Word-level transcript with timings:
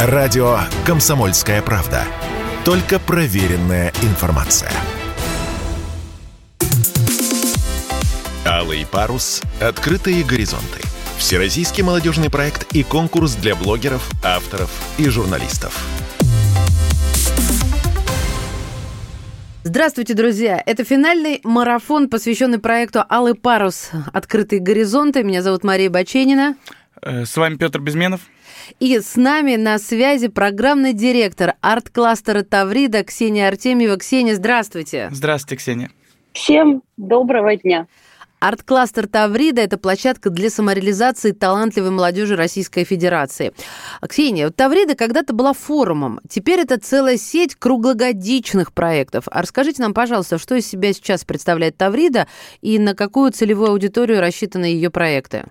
Радио 0.00 0.60
«Комсомольская 0.86 1.60
правда». 1.60 2.04
Только 2.64 3.00
проверенная 3.00 3.92
информация. 4.02 4.70
Алый 8.46 8.86
парус. 8.86 9.42
Открытые 9.60 10.22
горизонты. 10.22 10.82
Всероссийский 11.18 11.82
молодежный 11.82 12.30
проект 12.30 12.72
и 12.74 12.84
конкурс 12.84 13.34
для 13.34 13.56
блогеров, 13.56 14.08
авторов 14.22 14.70
и 14.98 15.08
журналистов. 15.08 15.76
Здравствуйте, 19.64 20.14
друзья! 20.14 20.62
Это 20.64 20.84
финальный 20.84 21.40
марафон, 21.42 22.08
посвященный 22.08 22.60
проекту 22.60 23.04
«Алый 23.10 23.34
парус. 23.34 23.90
Открытые 24.12 24.60
горизонты». 24.60 25.24
Меня 25.24 25.42
зовут 25.42 25.64
Мария 25.64 25.90
Баченина. 25.90 26.54
Э, 27.02 27.24
с 27.24 27.36
вами 27.36 27.56
Петр 27.56 27.80
Безменов. 27.80 28.22
И 28.80 28.98
с 28.98 29.16
нами 29.16 29.56
на 29.56 29.78
связи 29.78 30.28
программный 30.28 30.92
директор 30.92 31.54
арт-кластера 31.60 32.42
Таврида 32.42 33.04
Ксения 33.04 33.48
Артемьева. 33.48 33.96
Ксения, 33.96 34.34
здравствуйте. 34.34 35.08
Здравствуйте, 35.10 35.56
Ксения. 35.56 35.90
Всем 36.32 36.82
доброго 36.96 37.56
дня. 37.56 37.86
Арт-кластер 38.40 39.08
Таврида– 39.08 39.60
это 39.62 39.78
площадка 39.78 40.30
для 40.30 40.48
самореализации 40.48 41.32
талантливой 41.32 41.90
молодежи 41.90 42.36
Российской 42.36 42.84
Федерации. 42.84 43.52
Ксения, 44.06 44.48
Таврида 44.50 44.94
когда-то 44.94 45.32
была 45.32 45.52
форумом, 45.52 46.20
теперь 46.28 46.60
это 46.60 46.78
целая 46.78 47.16
сеть 47.16 47.56
круглогодичных 47.56 48.72
проектов. 48.72 49.24
А 49.28 49.42
расскажите 49.42 49.82
нам, 49.82 49.92
пожалуйста, 49.92 50.38
что 50.38 50.54
из 50.54 50.68
себя 50.68 50.92
сейчас 50.92 51.24
представляет 51.24 51.76
Таврида 51.76 52.28
и 52.60 52.78
на 52.78 52.94
какую 52.94 53.32
целевую 53.32 53.70
аудиторию 53.70 54.20
рассчитаны 54.20 54.66
ее 54.66 54.90
проекты? 54.90 55.46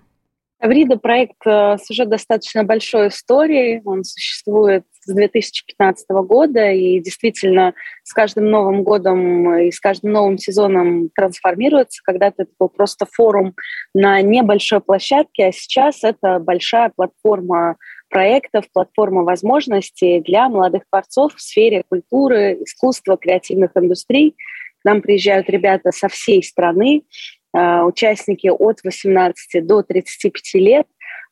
Таврида 0.59 0.97
проект 0.97 1.45
э, 1.45 1.77
с 1.77 1.89
уже 1.91 2.05
достаточно 2.05 2.63
большой 2.63 3.09
историей. 3.09 3.81
Он 3.85 4.03
существует 4.03 4.85
с 5.01 5.13
2015 5.13 6.09
года 6.09 6.71
и 6.71 6.99
действительно 6.99 7.75
с 8.03 8.11
каждым 8.11 8.49
новым 8.49 8.83
годом 8.83 9.55
и 9.59 9.71
с 9.71 9.79
каждым 9.79 10.13
новым 10.13 10.37
сезоном 10.39 11.09
трансформируется. 11.15 12.01
Когда-то 12.03 12.43
это 12.43 12.51
был 12.59 12.69
просто 12.69 13.05
форум 13.05 13.53
на 13.93 14.19
небольшой 14.21 14.81
площадке, 14.81 15.45
а 15.45 15.51
сейчас 15.51 16.03
это 16.03 16.39
большая 16.39 16.91
платформа 16.95 17.77
проектов, 18.09 18.65
платформа 18.73 19.23
возможностей 19.23 20.21
для 20.21 20.49
молодых 20.49 20.83
творцов 20.89 21.35
в 21.35 21.41
сфере 21.41 21.83
культуры, 21.87 22.57
искусства, 22.63 23.17
креативных 23.17 23.71
индустрий. 23.75 24.35
К 24.81 24.85
нам 24.85 25.01
приезжают 25.01 25.49
ребята 25.49 25.91
со 25.91 26.07
всей 26.07 26.41
страны, 26.41 27.03
Э, 27.03 27.36
участники 27.59 28.47
от 28.47 28.79
18 28.83 29.65
до 29.65 29.83
35 29.83 30.53
лет 30.55 30.87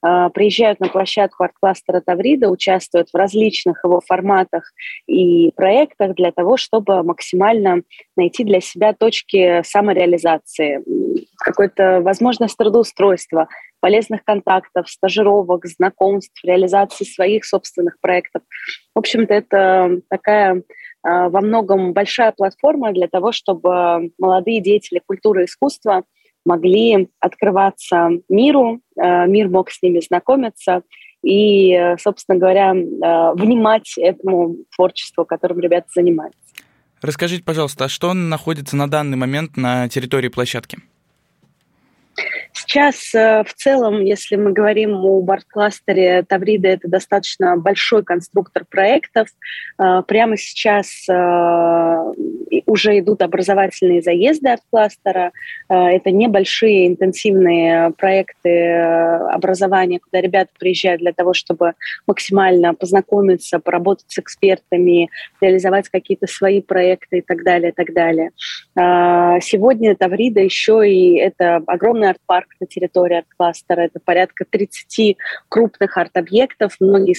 э, 0.05 0.29
приезжают 0.33 0.79
на 0.79 0.87
площадку 0.87 1.43
арт-кластера 1.43 2.01
Таврида, 2.05 2.49
участвуют 2.49 3.09
в 3.09 3.17
различных 3.17 3.83
его 3.83 4.01
форматах 4.01 4.71
и 5.07 5.51
проектах 5.51 6.15
для 6.15 6.31
того, 6.31 6.57
чтобы 6.57 7.03
максимально 7.03 7.81
найти 8.15 8.43
для 8.43 8.61
себя 8.61 8.93
точки 8.93 9.61
самореализации, 9.63 10.83
какой-то 11.37 12.01
возможность 12.01 12.57
трудоустройства, 12.57 13.47
полезных 13.79 14.23
контактов, 14.23 14.89
стажировок, 14.89 15.65
знакомств, 15.67 16.43
реализации 16.43 17.05
своих 17.05 17.45
собственных 17.45 17.99
проектов. 17.99 18.41
В 18.95 18.99
общем-то, 18.99 19.33
это 19.33 20.01
такая 20.09 20.63
а, 21.05 21.29
во 21.29 21.41
многом 21.41 21.93
большая 21.93 22.31
платформа 22.31 22.91
для 22.91 23.07
того, 23.07 23.31
чтобы 23.31 24.11
молодые 24.17 24.59
деятели 24.59 25.01
культуры 25.05 25.43
и 25.43 25.45
искусства 25.45 26.03
могли 26.45 27.09
открываться 27.19 28.09
миру, 28.29 28.81
а, 28.97 29.25
мир 29.25 29.49
мог 29.49 29.71
с 29.71 29.81
ними 29.81 29.99
знакомиться 29.99 30.83
и, 31.23 31.95
собственно 31.99 32.37
говоря, 32.37 32.73
а, 33.03 33.33
внимать 33.33 33.97
этому 33.97 34.57
творчеству, 34.75 35.25
которым 35.25 35.59
ребята 35.59 35.87
занимаются. 35.93 36.39
Расскажите, 37.01 37.43
пожалуйста, 37.43 37.85
а 37.85 37.89
что 37.89 38.13
находится 38.13 38.75
на 38.75 38.89
данный 38.89 39.17
момент 39.17 39.57
на 39.57 39.89
территории 39.89 40.29
площадки? 40.29 40.79
Сейчас 42.75 43.15
э, 43.15 43.45
в 43.45 43.53
целом, 43.53 44.01
если 44.01 44.35
мы 44.35 44.51
говорим 44.51 44.97
о 44.97 45.21
барт-кластере 45.21 46.23
Таврида, 46.23 46.67
это 46.67 46.89
достаточно 46.89 47.55
большой 47.55 48.03
конструктор 48.03 48.65
проектов. 48.69 49.29
Э, 49.79 50.01
прямо 50.05 50.35
сейчас 50.35 51.07
э, 51.07 51.13
уже 52.65 52.99
идут 52.99 53.21
образовательные 53.21 54.01
заезды 54.01 54.49
от 54.49 54.59
кластера. 54.69 55.31
Это 55.69 56.11
небольшие 56.11 56.87
интенсивные 56.87 57.91
проекты 57.91 58.71
образования, 59.31 59.99
куда 59.99 60.19
ребята 60.19 60.51
приезжают 60.59 60.99
для 61.01 61.13
того, 61.13 61.33
чтобы 61.33 61.73
максимально 62.07 62.73
познакомиться, 62.73 63.59
поработать 63.59 64.05
с 64.09 64.19
экспертами, 64.19 65.09
реализовать 65.39 65.87
какие-то 65.87 66.27
свои 66.27 66.61
проекты 66.61 67.19
и 67.19 67.21
так 67.21 67.43
далее, 67.43 67.71
и 67.71 67.73
так 67.73 67.93
далее. 67.93 68.31
Сегодня 69.41 69.95
Таврида 69.95 70.41
еще 70.41 70.89
и 70.89 71.15
это 71.17 71.57
огромный 71.67 72.09
арт-парк 72.09 72.47
на 72.65 72.67
территории 72.67 73.17
арт-кластера. 73.17 73.81
Это 73.81 73.99
порядка 74.03 74.45
30 74.49 75.17
крупных 75.49 75.97
арт-объектов. 75.97 76.75
Многие 76.79 77.15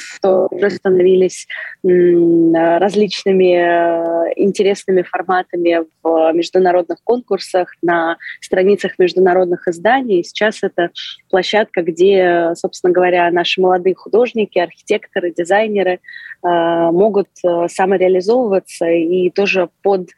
уже 0.51 0.71
становились 0.71 1.47
различными 1.83 3.55
э, 3.55 4.33
интересными 4.37 5.03
форматами 5.03 5.85
в 6.03 6.33
международных 6.33 6.99
конкурсах, 7.05 7.73
на 7.83 8.17
страницах 8.41 8.99
международных 8.99 9.69
изданий. 9.69 10.25
сейчас 10.25 10.63
это 10.63 10.91
площадка, 11.31 11.83
где, 11.83 12.53
собственно 12.55 12.93
говоря, 12.93 13.31
наши 13.31 13.61
молодые 13.61 13.95
художники, 13.95 14.59
архитекторы, 14.59 15.33
дизайнеры 15.33 15.93
э, 15.93 15.99
могут 16.43 17.29
э, 17.45 17.69
самореализовываться 17.69 18.87
и 18.87 19.31
тоже 19.31 19.69
под 19.83 20.09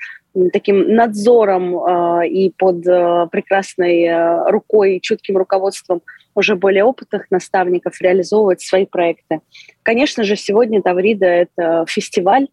таким 0.52 0.94
надзором 0.94 1.76
э, 1.76 2.28
и 2.28 2.52
под 2.56 2.86
э, 2.86 3.26
прекрасной 3.30 4.02
э, 4.04 4.50
рукой 4.50 5.00
чутким 5.00 5.36
руководством 5.36 6.02
уже 6.34 6.54
более 6.56 6.84
опытных 6.84 7.30
наставников 7.30 8.00
реализовывать 8.00 8.60
свои 8.60 8.86
проекты. 8.86 9.40
Конечно 9.82 10.24
же, 10.24 10.36
сегодня 10.36 10.82
Таврида– 10.82 11.26
это 11.26 11.84
фестиваль, 11.88 12.48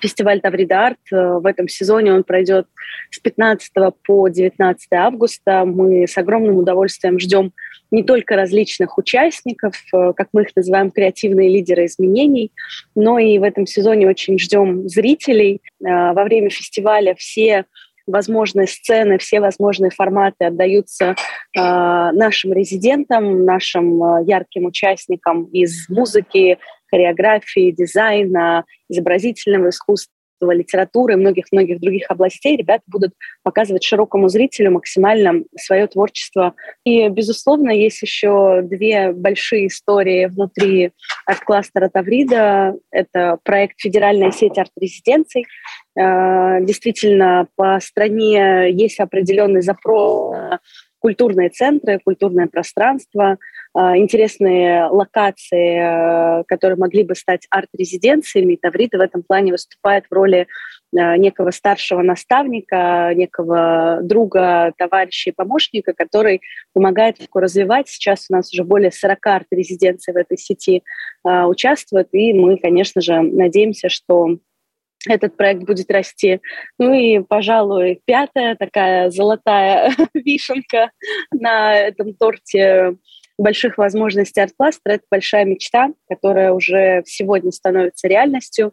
фестиваль 0.00 0.40
Таврида 0.40 0.86
Арт. 0.86 0.98
Э, 1.12 1.38
в 1.38 1.46
этом 1.46 1.68
сезоне 1.68 2.12
он 2.12 2.24
пройдет 2.24 2.66
с 3.10 3.18
15 3.18 3.72
по 4.06 4.28
19 4.28 4.92
августа. 4.92 5.64
Мы 5.64 6.06
с 6.06 6.16
огромным 6.18 6.56
удовольствием 6.56 7.18
ждем 7.18 7.52
не 7.94 8.02
только 8.02 8.36
различных 8.36 8.98
участников, 8.98 9.74
э, 9.94 10.12
как 10.16 10.28
мы 10.32 10.42
их 10.42 10.48
называем, 10.56 10.90
креативные 10.90 11.48
лидеры 11.48 11.86
изменений, 11.86 12.50
но 12.94 13.18
и 13.18 13.38
в 13.38 13.42
этом 13.42 13.66
сезоне 13.66 14.08
очень 14.08 14.38
ждем 14.38 14.88
зрителей. 14.88 15.60
Э, 15.80 16.12
во 16.12 16.24
время 16.24 16.50
фестиваля 16.50 17.14
все 17.14 17.64
возможные 18.06 18.66
сцены, 18.66 19.16
все 19.16 19.40
возможные 19.40 19.90
форматы 19.90 20.44
отдаются 20.44 21.14
э, 21.14 21.14
нашим 21.54 22.52
резидентам, 22.52 23.44
нашим 23.44 24.24
ярким 24.26 24.66
участникам 24.66 25.44
из 25.44 25.88
музыки, 25.88 26.58
хореографии, 26.94 27.72
дизайна, 27.72 28.64
изобразительного 28.88 29.70
искусства 29.70 30.12
литературы 30.52 31.16
многих-многих 31.16 31.80
других 31.80 32.10
областей 32.10 32.56
ребята 32.56 32.82
будут 32.86 33.12
показывать 33.42 33.82
широкому 33.82 34.28
зрителю 34.28 34.72
максимально 34.72 35.44
свое 35.56 35.86
творчество. 35.86 36.54
И, 36.84 37.08
безусловно, 37.08 37.70
есть 37.70 38.02
еще 38.02 38.60
две 38.62 39.12
большие 39.12 39.68
истории 39.68 40.26
внутри 40.26 40.92
арт-кластера 41.26 41.88
Таврида. 41.88 42.74
Это 42.90 43.38
проект 43.42 43.80
«Федеральная 43.80 44.32
сеть 44.32 44.58
арт-резиденций». 44.58 45.46
Э, 45.96 46.60
действительно, 46.62 47.48
по 47.56 47.78
стране 47.80 48.70
есть 48.70 49.00
определенный 49.00 49.62
запрос 49.62 50.36
культурные 51.04 51.50
центры, 51.50 52.00
культурное 52.02 52.46
пространство, 52.46 53.36
а, 53.74 53.98
интересные 53.98 54.86
локации, 54.86 55.78
а, 55.78 56.44
которые 56.44 56.78
могли 56.78 57.02
бы 57.02 57.14
стать 57.14 57.46
арт-резиденциями. 57.50 58.56
Таврида 58.56 58.96
в 58.96 59.00
этом 59.02 59.22
плане 59.22 59.52
выступает 59.52 60.06
в 60.08 60.14
роли 60.14 60.46
а, 60.96 61.18
некого 61.18 61.50
старшего 61.50 62.00
наставника, 62.00 63.12
некого 63.14 63.98
друга, 64.00 64.72
товарища 64.78 65.28
и 65.28 65.34
помощника, 65.34 65.92
который 65.92 66.40
помогает 66.72 67.20
легко 67.20 67.40
развивать. 67.40 67.86
Сейчас 67.88 68.24
у 68.30 68.32
нас 68.32 68.50
уже 68.50 68.64
более 68.64 68.90
40 68.90 69.26
арт-резиденций 69.26 70.14
в 70.14 70.16
этой 70.16 70.38
сети 70.38 70.82
участвуют, 71.22 72.08
и 72.12 72.32
мы, 72.32 72.56
конечно 72.56 73.02
же, 73.02 73.20
надеемся, 73.20 73.90
что 73.90 74.38
этот 75.08 75.36
проект 75.36 75.62
будет 75.62 75.90
расти. 75.90 76.40
Ну 76.78 76.92
и, 76.94 77.20
пожалуй, 77.20 78.00
пятая 78.04 78.56
такая 78.56 79.10
золотая 79.10 79.92
вишенка 80.14 80.90
на 81.32 81.74
этом 81.76 82.14
торте 82.14 82.96
больших 83.38 83.78
возможностей 83.78 84.40
арт-кластера– 84.40 84.92
это 84.94 85.04
большая 85.10 85.44
мечта, 85.44 85.88
которая 86.08 86.52
уже 86.52 87.02
сегодня 87.06 87.50
становится 87.50 88.08
реальностью. 88.08 88.72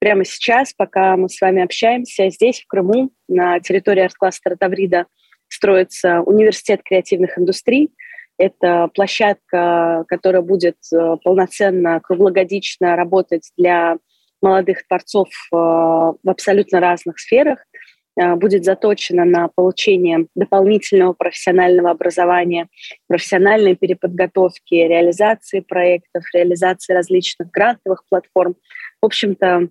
Прямо 0.00 0.24
сейчас, 0.24 0.72
пока 0.72 1.16
мы 1.16 1.28
с 1.28 1.40
вами 1.40 1.62
общаемся, 1.62 2.30
здесь, 2.30 2.62
в 2.62 2.66
Крыму, 2.66 3.10
на 3.28 3.60
территории 3.60 4.02
арт-кластера 4.04 4.56
Таврида, 4.56 5.06
строится 5.48 6.20
университет 6.20 6.82
креативных 6.84 7.38
индустрий. 7.38 7.90
Это 8.38 8.88
площадка, 8.94 10.04
которая 10.06 10.42
будет 10.42 10.76
полноценно, 11.24 12.00
круглогодично 12.00 12.94
работать 12.94 13.50
для 13.56 13.98
молодых 14.42 14.86
творцов 14.86 15.28
в 15.50 16.16
абсолютно 16.26 16.80
разных 16.80 17.18
сферах– 17.18 17.64
Э, 18.18 18.34
будет 18.34 18.64
заточена 18.64 19.24
на 19.24 19.48
получение 19.54 20.26
дополнительного 20.34 21.12
профессионального 21.12 21.90
образования, 21.90 22.68
профессиональной 23.06 23.76
переподготовки, 23.76 24.74
реализации 24.74 25.60
проектов, 25.60 26.24
реализации 26.34 26.94
различных 26.94 27.50
грантовых 27.50 28.02
платформ. 28.08 28.56
В 29.00 29.06
общем-то, 29.06 29.68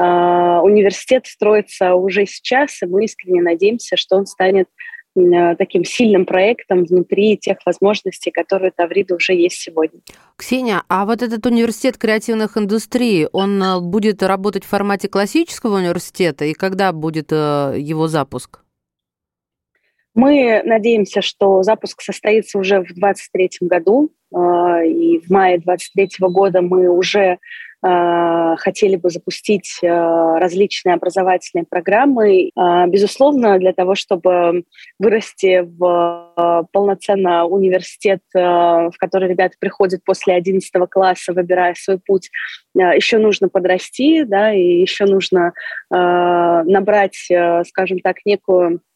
э, 0.00 0.04
университет 0.62 1.26
строится 1.26 1.94
уже 1.94 2.26
сейчас, 2.26 2.82
и 2.82 2.86
мы 2.86 3.04
искренне 3.04 3.42
надеемся, 3.42 3.96
что 3.96 4.16
он 4.16 4.26
станет 4.26 4.68
Э, 4.68 4.97
таким 5.58 5.84
сильным 5.84 6.26
проектом 6.26 6.84
внутри 6.84 7.36
тех 7.36 7.58
возможностей, 7.64 8.30
которые 8.30 8.70
Таврида 8.70 9.16
уже 9.16 9.34
есть 9.34 9.56
сегодня. 9.56 10.00
Ксения, 10.36 10.82
а 10.88 11.04
вот 11.04 11.22
этот 11.22 11.44
университет 11.46 11.98
креативных 11.98 12.56
индустрий, 12.56 13.26
он 13.32 13.62
э, 13.62 13.80
будет 13.80 14.22
работать 14.22 14.64
в 14.64 14.68
формате 14.68 15.08
классического 15.08 15.76
университета, 15.76 16.44
и 16.44 16.54
когда 16.54 16.92
будет 16.92 17.32
э, 17.32 17.74
его 17.78 18.08
запуск? 18.08 18.60
Мы 20.14 20.62
надеемся, 20.64 21.22
что 21.22 21.62
запуск 21.62 22.00
состоится 22.00 22.58
уже 22.58 22.80
в 22.80 22.94
2023 22.94 23.68
году, 23.68 24.10
и 24.30 25.20
в 25.20 25.30
мае 25.30 25.58
2023 25.58 26.28
года 26.28 26.60
мы 26.60 26.88
уже 26.88 27.38
Э, 27.38 27.38
хотели 27.80 28.96
бы 28.96 29.10
запустить 29.10 29.78
э, 29.82 29.86
различные 29.88 30.94
образовательные 30.94 31.64
программы. 31.64 32.48
Э, 32.48 32.86
безусловно, 32.88 33.58
для 33.58 33.72
того, 33.72 33.94
чтобы 33.94 34.64
вырасти 34.98 35.60
в 35.64 36.66
полноценно 36.72 37.44
университет, 37.46 38.20
в 38.32 38.92
который 38.98 39.28
ребята 39.28 39.56
приходят 39.58 40.02
после 40.04 40.34
11 40.34 40.72
класса, 40.90 41.32
выбирая 41.32 41.74
свой 41.74 41.98
путь, 41.98 42.30
еще 42.74 43.18
нужно 43.18 43.48
подрасти, 43.48 44.22
да, 44.24 44.52
и 44.52 44.80
еще 44.80 45.04
нужно 45.04 45.52
набрать, 45.90 47.28
скажем 47.64 47.98
так, 48.00 48.18
некую 48.24 48.68
Э, 48.68 48.87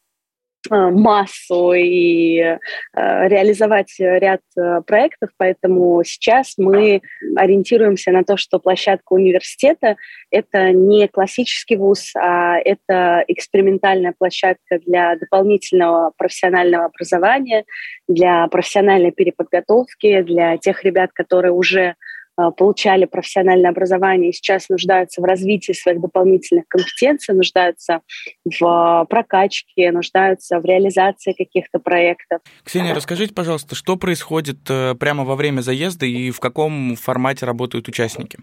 массу 0.69 1.73
и 1.73 2.37
э, 2.39 2.57
реализовать 2.93 3.93
ряд 3.99 4.41
э, 4.57 4.81
проектов, 4.85 5.29
поэтому 5.37 6.03
сейчас 6.03 6.53
мы 6.57 7.01
ориентируемся 7.35 8.11
на 8.11 8.23
то, 8.23 8.37
что 8.37 8.59
площадка 8.59 9.13
университета— 9.13 9.97
это 10.31 10.71
не 10.71 11.07
классический 11.07 11.75
вуз, 11.75 12.13
а 12.15 12.57
это 12.57 13.23
экспериментальная 13.27 14.13
площадка 14.17 14.79
для 14.85 15.15
дополнительного 15.15 16.11
профессионального 16.17 16.85
образования, 16.85 17.65
для 18.07 18.47
профессиональной 18.47 19.11
переподготовки, 19.11 20.21
для 20.21 20.57
тех 20.57 20.83
ребят, 20.83 21.11
которые 21.13 21.51
уже 21.51 21.83
Э, 21.83 21.95
получали 22.35 23.05
профессиональное 23.05 23.69
образование 23.69 24.29
и 24.29 24.33
сейчас 24.33 24.69
нуждаются 24.69 25.21
в 25.21 25.25
развитии 25.25 25.73
своих 25.73 26.01
дополнительных 26.01 26.67
компетенций, 26.67 27.35
нуждаются 27.35 28.01
в 28.45 29.05
прокачке, 29.09 29.91
нуждаются 29.91 30.59
в 30.59 30.65
реализации 30.65 31.33
каких-то 31.33 31.79
проектов. 31.79 32.41
Ксения, 32.63 32.93
расскажите, 32.93 33.33
пожалуйста, 33.33 33.75
что 33.75 33.97
происходит 33.97 34.59
э, 34.69 34.95
прямо 34.95 35.23
во 35.23 35.35
время 35.35 35.61
заезда 35.61 36.05
и 36.05 36.31
в 36.31 36.39
каком 36.39 36.95
формате 36.95 37.45
работают 37.45 37.87
участники? 37.87 38.39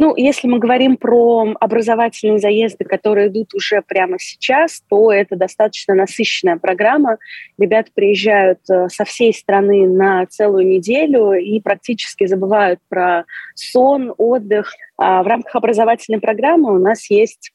Ну, 0.00 0.16
если 0.16 0.48
мы 0.48 0.58
говорим 0.58 0.96
про 0.96 1.54
образовательные 1.60 2.38
заезды, 2.38 2.86
которые 2.86 3.28
идут 3.28 3.52
уже 3.52 3.82
прямо 3.82 4.18
сейчас, 4.18 4.82
то 4.88 5.12
это 5.12 5.36
достаточно 5.36 5.94
насыщенная 5.94 6.56
программа. 6.56 7.18
Ребята 7.58 7.90
приезжают 7.94 8.60
э, 8.70 8.88
со 8.88 9.04
всей 9.04 9.34
страны 9.34 9.86
на 9.86 10.24
целую 10.24 10.66
неделю 10.66 11.32
и 11.32 11.60
практически 11.60 12.24
забывают 12.24 12.80
про 12.88 13.26
сон, 13.54 14.14
отдых. 14.16 14.72
А 14.96 15.22
в 15.22 15.26
рамках 15.26 15.54
образовательной 15.54 16.18
программы 16.18 16.74
у 16.74 16.78
нас 16.78 17.10
есть 17.10 17.52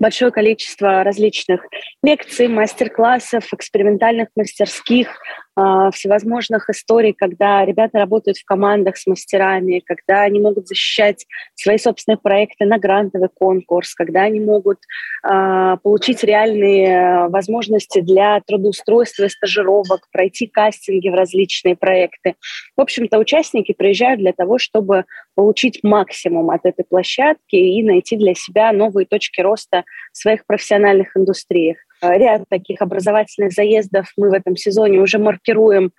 большое 0.00 0.32
количество 0.32 1.04
различных 1.04 1.64
лекций, 2.02 2.48
мастер-классов, 2.48 3.44
экспериментальных 3.52 4.30
мастерских, 4.34 5.16
всевозможных 5.54 6.70
историй, 6.70 7.12
когда 7.12 7.64
ребята 7.64 7.98
работают 7.98 8.38
в 8.38 8.44
командах 8.44 8.96
с 8.96 9.06
мастерами, 9.06 9.82
когда 9.84 10.22
они 10.22 10.40
могут 10.40 10.66
защищать 10.66 11.26
свои 11.54 11.76
собственные 11.76 12.18
проекты 12.18 12.64
на 12.64 12.78
грантовый 12.78 13.28
конкурс, 13.28 13.94
когда 13.94 14.22
они 14.22 14.40
могут 14.40 14.78
э, 15.22 15.76
получить 15.82 16.24
реальные 16.24 17.28
возможности 17.28 18.00
для 18.00 18.40
трудоустройства 18.40 19.24
и 19.24 19.28
стажировок, 19.28 20.08
пройти 20.10 20.46
кастинги 20.46 21.10
в 21.10 21.14
различные 21.14 21.76
проекты. 21.76 22.36
В 22.76 22.80
общем-то, 22.80 23.18
участники 23.18 23.72
приезжают 23.72 24.20
для 24.20 24.32
того, 24.32 24.58
чтобы 24.58 25.04
получить 25.34 25.80
максимум 25.82 26.50
от 26.50 26.64
этой 26.64 26.84
площадки 26.84 27.56
и 27.56 27.82
найти 27.82 28.16
для 28.16 28.34
себя 28.34 28.72
новые 28.72 29.06
точки 29.06 29.40
роста 29.40 29.84
в 30.12 30.16
своих 30.16 30.46
профессиональных 30.46 31.16
индустриях. 31.16 31.76
Э, 32.02 32.18
ряд 32.18 32.44
таких 32.50 32.82
образовательных 32.82 33.52
заездов 33.52 34.08
мы 34.16 34.30
в 34.30 34.32
этом 34.32 34.56
сезоне 34.56 34.98
уже 34.98 35.18
маркируем 35.18 35.92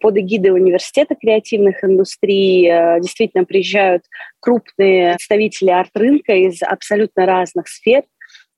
под 0.00 0.16
эгидой 0.16 0.52
университета 0.52 1.14
креативных 1.14 1.82
индустрий. 1.82 2.68
Э, 2.68 3.00
действительно 3.00 3.44
приезжают 3.44 4.04
крупные 4.40 5.12
представители 5.12 5.70
арт-рынка 5.70 6.34
из 6.34 6.62
абсолютно 6.62 7.24
разных 7.24 7.68
сфер. 7.68 8.02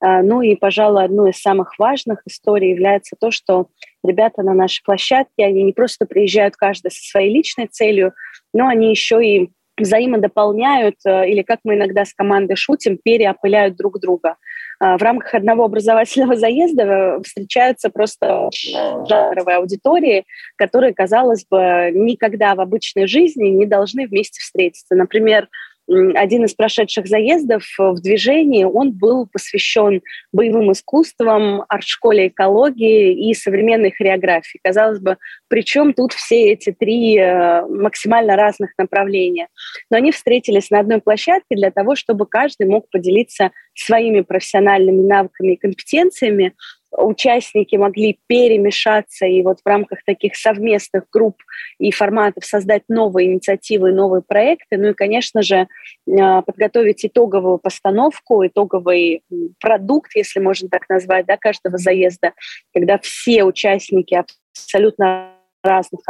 Э, 0.04 0.22
ну 0.22 0.42
и, 0.42 0.56
пожалуй, 0.56 1.04
одной 1.04 1.30
из 1.30 1.40
самых 1.40 1.78
важных 1.78 2.22
историй 2.26 2.70
является 2.70 3.14
то, 3.18 3.30
что 3.30 3.68
ребята 4.04 4.42
на 4.42 4.52
нашей 4.52 4.82
площадке, 4.84 5.44
они 5.44 5.62
не 5.62 5.72
просто 5.72 6.04
приезжают 6.04 6.56
каждый 6.56 6.90
со 6.90 7.02
своей 7.10 7.32
личной 7.32 7.68
целью, 7.68 8.12
но 8.52 8.66
они 8.66 8.90
еще 8.90 9.24
и 9.24 9.50
взаимодополняют, 9.78 10.94
или, 11.04 11.42
как 11.42 11.60
мы 11.62 11.74
иногда 11.74 12.06
с 12.06 12.14
командой 12.14 12.56
шутим, 12.56 12.96
переопыляют 12.96 13.76
друг 13.76 14.00
друга. 14.00 14.36
А, 14.78 14.99
в 14.99 15.02
рамках 15.02 15.34
одного 15.34 15.64
образовательного 15.64 16.37
заезда 16.37 16.82
э, 16.82 17.23
встречаются 17.23 17.90
просто 17.90 18.50
жанровые 18.52 19.56
аудитории, 19.56 20.25
которые, 20.56 20.94
казалось 20.94 21.46
бы, 21.49 21.90
никогда 21.94 22.55
в 22.55 22.61
обычной 22.61 23.06
жизни 23.06 23.49
не 23.49 23.67
должны 23.67 24.06
вместе 24.06 24.40
встретиться. 24.40 24.94
Например, 24.94 25.49
один 25.88 26.44
из 26.44 26.55
прошедших 26.55 27.06
заездов 27.06 27.65
в 27.79 28.00
движении, 28.00 28.65
он 28.65 28.93
был 28.93 29.27
посвящен 29.27 30.03
боевым 30.33 30.73
искусствам, 30.73 31.65
арт-школе 31.69 32.29
экологии 32.29 33.31
и 33.31 33.35
современной 33.35 33.93
хореографии. 33.93 34.61
Казалось 34.62 34.99
бы, 34.99 35.17
причем 35.49 35.93
тут 35.93 36.12
все 36.12 36.53
эти 36.53 36.73
три 36.73 37.19
э, 37.19 37.65
максимально 37.67 38.37
разных 38.37 38.71
направления. 38.79 39.49
Но 39.91 39.99
они 39.99 40.12
встретились 40.12 40.71
на 40.71 40.81
одной 40.81 41.00
площадке 41.00 41.55
для 41.55 41.71
того, 41.71 41.95
чтобы 41.95 42.26
каждый 42.26 42.66
мог 42.66 42.90
поделиться 42.90 43.52
своими 43.75 44.23
профессиональными 44.23 45.07
навыками 45.07 45.52
и 45.52 45.57
компетенциями, 45.57 46.55
участники 46.97 47.76
могли 47.76 48.19
перемешаться 48.26 49.26
и 49.26 49.43
вот 49.43 49.59
в 49.65 49.69
рамках 49.69 50.03
таких 50.05 50.37
совместных 50.37 51.05
групп 51.12 51.37
и 51.79 51.91
форматов 51.93 52.45
создать 52.45 52.83
новые 52.88 53.33
инициативы, 53.33 53.93
новые 53.93 54.23
проекты, 54.23 54.76
ну 54.79 54.88
и, 54.88 54.95
конечно 54.95 55.43
же, 55.43 55.69
а, 56.09 56.43
подготовить 56.43 57.05
итоговую 57.05 57.59
постановку, 57.59 58.47
итоговый 58.47 59.23
продукт, 59.61 60.12
если 60.15 60.41
можно 60.41 60.69
так 60.69 60.88
назвать, 60.88 61.26
да, 61.26 61.37
каждого 61.37 61.79
заезда, 61.79 62.33
когда 62.73 62.99
все 62.99 63.45
участники 63.45 64.23
абсолютно 64.55 65.33
разных 65.62 66.00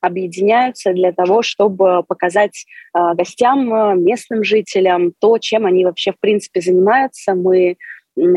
объединяются 0.00 0.92
для 0.92 1.12
того, 1.12 1.42
чтобы 1.42 2.04
показать 2.04 2.66
э, 2.94 3.14
гостям, 3.14 4.04
местным 4.04 4.44
жителям 4.44 5.12
то, 5.18 5.38
чем 5.38 5.66
они 5.66 5.84
вообще 5.84 6.12
в 6.12 6.20
принципе 6.20 6.60
занимаются. 6.60 7.34
Мы 7.34 7.76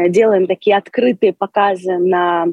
делаем 0.10 0.48
такие 0.48 0.78
открытые 0.78 1.34
показы 1.34 1.98
на 1.98 2.48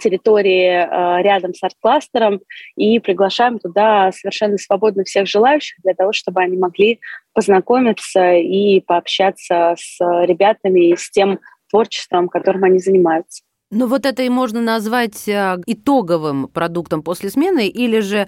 территории 0.00 0.68
э, 0.68 1.22
рядом 1.22 1.54
с 1.54 1.62
арт-кластером 1.62 2.40
и 2.76 2.98
приглашаем 2.98 3.58
туда 3.58 4.10
совершенно 4.12 4.58
свободно 4.58 5.04
всех 5.04 5.26
желающих 5.26 5.76
для 5.82 5.94
того, 5.94 6.12
чтобы 6.12 6.40
они 6.40 6.56
могли 6.56 7.00
познакомиться 7.34 8.34
и 8.34 8.80
пообщаться 8.80 9.74
с 9.78 9.98
ребятами 10.00 10.90
и 10.90 10.96
с 10.96 11.10
тем 11.10 11.38
творчеством, 11.70 12.28
которым 12.28 12.64
они 12.64 12.78
занимаются. 12.78 13.42
Ну 13.74 13.86
вот 13.86 14.04
это 14.04 14.22
и 14.22 14.28
можно 14.28 14.60
назвать 14.60 15.26
э, 15.26 15.56
итоговым 15.66 16.46
продуктом 16.48 17.02
после 17.02 17.30
смены, 17.30 17.68
или 17.68 18.00
же 18.00 18.26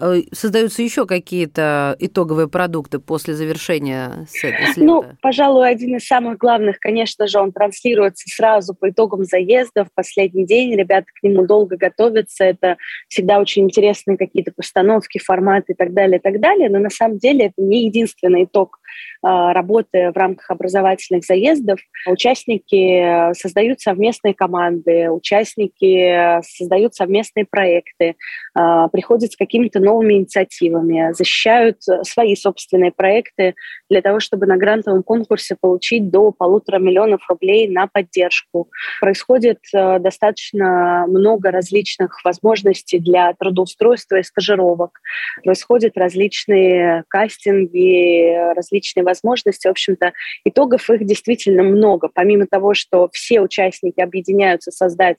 э, 0.00 0.22
создаются 0.32 0.82
еще 0.82 1.06
какие-то 1.06 1.94
итоговые 2.00 2.48
продукты 2.48 2.98
после 2.98 3.34
завершения 3.34 4.26
слета? 4.28 4.72
Ну, 4.78 5.04
пожалуй, 5.22 5.70
один 5.70 5.96
из 5.96 6.06
самых 6.08 6.38
главных, 6.38 6.80
конечно 6.80 7.28
же, 7.28 7.38
он 7.38 7.52
транслируется 7.52 8.24
сразу 8.34 8.74
по 8.74 8.90
итогам 8.90 9.22
заезда 9.24 9.84
в 9.84 9.92
последний 9.94 10.44
день. 10.44 10.74
Ребята 10.74 11.06
к 11.20 11.22
нему 11.22 11.46
долго 11.46 11.76
готовятся. 11.76 12.42
Это 12.42 12.76
всегда 13.06 13.38
очень 13.38 13.66
интересные 13.66 14.18
какие-то 14.18 14.50
постановки, 14.50 15.20
форматы 15.24 15.74
и 15.74 15.76
так 15.76 15.94
далее, 15.94 16.18
и 16.18 16.20
так 16.20 16.40
далее. 16.40 16.68
Но 16.68 16.80
на 16.80 16.90
самом 16.90 17.18
деле 17.18 17.46
это 17.46 17.62
не 17.62 17.86
единственный 17.86 18.42
итог 18.42 18.80
работы 19.22 20.10
в 20.12 20.16
рамках 20.16 20.50
образовательных 20.50 21.24
заездов. 21.24 21.78
Участники 22.06 23.32
создают 23.34 23.80
совместные 23.80 24.34
команды, 24.34 25.10
участники 25.10 26.40
создают 26.42 26.94
совместные 26.94 27.44
проекты, 27.44 28.16
приходят 28.54 29.32
с 29.32 29.36
какими-то 29.36 29.80
новыми 29.80 30.14
инициативами, 30.14 31.12
защищают 31.12 31.82
свои 32.02 32.34
собственные 32.34 32.92
проекты 32.92 33.54
для 33.88 34.02
того, 34.02 34.20
чтобы 34.20 34.46
на 34.46 34.56
грантовом 34.56 35.02
конкурсе 35.02 35.56
получить 35.60 36.10
до 36.10 36.32
полутора 36.32 36.78
миллионов 36.78 37.20
рублей 37.28 37.68
на 37.68 37.86
поддержку. 37.86 38.68
Происходит 39.00 39.58
достаточно 39.72 41.04
много 41.08 41.50
различных 41.50 42.24
возможностей 42.24 42.98
для 42.98 43.34
трудоустройства 43.34 44.16
и 44.16 44.22
стажировок. 44.22 45.00
Происходят 45.44 45.96
различные 45.96 47.04
кастинги, 47.08 48.54
различные 48.54 49.04
возможности. 49.10 49.66
В 49.66 49.72
общем-то, 49.72 50.12
итогов 50.44 50.88
их 50.90 51.04
действительно 51.04 51.62
много. 51.62 52.08
Помимо 52.12 52.46
того, 52.46 52.74
что 52.74 53.08
все 53.12 53.40
участники 53.40 54.00
объединяются 54.00 54.70
создать 54.70 55.18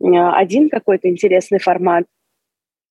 э, 0.00 0.06
один 0.06 0.70
какой-то 0.70 1.08
интересный 1.08 1.58
формат, 1.58 2.04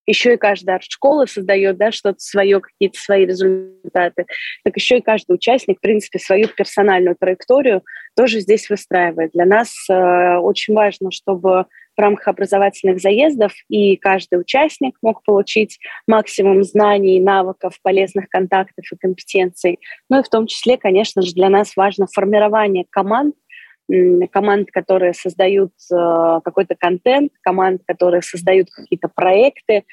еще 0.07 0.33
и 0.33 0.37
каждая 0.37 0.77
арт-школа 0.77 1.25
создает 1.25 1.77
да, 1.77 1.91
что-то 1.91 2.19
свое, 2.19 2.59
какие-то 2.59 2.99
свои 2.99 3.25
результаты, 3.25 4.25
так 4.63 4.75
еще 4.75 4.97
и 4.97 5.01
каждый 5.01 5.33
участник, 5.33 5.77
в 5.77 5.81
принципе, 5.81 6.19
свою 6.19 6.47
персональную 6.47 7.15
траекторию 7.19 7.83
тоже 8.15 8.39
здесь 8.39 8.69
выстраивает. 8.69 9.31
Для 9.31 9.45
нас 9.45 9.73
э, 9.89 10.37
очень 10.37 10.73
важно, 10.73 11.11
чтобы 11.11 11.65
в 11.95 12.01
рамках 12.01 12.27
образовательных 12.29 12.99
заездов 12.99 13.53
и 13.69 13.95
каждый 13.97 14.39
участник 14.39 14.95
мог 15.01 15.23
получить 15.23 15.79
максимум 16.07 16.63
знаний, 16.63 17.19
навыков, 17.19 17.75
полезных 17.83 18.29
контактов 18.29 18.85
и 18.91 18.97
компетенций. 18.97 19.79
Ну 20.09 20.19
и 20.19 20.23
в 20.23 20.29
том 20.29 20.47
числе, 20.47 20.77
конечно 20.77 21.21
же, 21.21 21.33
для 21.33 21.49
нас 21.49 21.75
важно 21.75 22.07
формирование 22.07 22.85
команд, 22.89 23.35
команд, 24.31 24.71
которые 24.71 25.13
создают 25.13 25.71
э, 25.91 26.39
какой-то 26.43 26.75
контент, 26.75 27.31
команд, 27.41 27.81
которые 27.85 28.21
создают 28.21 28.69
какие-то 28.71 29.09
проекты, 29.13 29.73
э, 29.73 29.83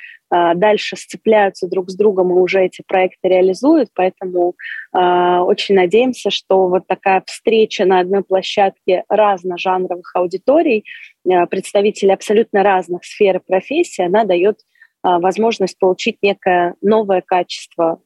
дальше 0.55 0.97
сцепляются 0.97 1.69
друг 1.69 1.91
с 1.91 1.97
другом 1.97 2.31
и 2.31 2.41
уже 2.41 2.65
эти 2.65 2.83
проекты 2.87 3.29
реализуют. 3.29 3.89
Поэтому 3.95 4.55
э, 4.97 4.99
очень 5.41 5.75
надеемся, 5.75 6.31
что 6.31 6.69
вот 6.69 6.87
такая 6.87 7.23
встреча 7.27 7.85
на 7.85 8.01
одной 8.01 8.23
площадке 8.23 9.05
разножанровых 9.09 10.11
аудиторий, 10.15 10.85
представителей 11.51 12.13
абсолютно 12.13 12.63
разных 12.63 13.05
сфер 13.05 13.37
и 13.37 13.41
профессий, 13.47 14.03
она 14.03 14.25
дает 14.25 14.61
возможность 15.03 15.79
получить 15.79 16.19
некое 16.23 16.75
новое 16.81 17.23
качество 17.23 18.01